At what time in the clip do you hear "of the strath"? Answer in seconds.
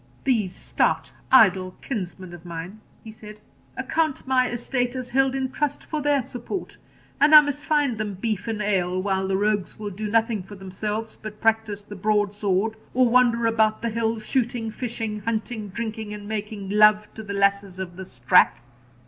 17.77-18.59